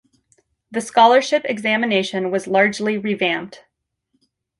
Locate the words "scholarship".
0.81-1.43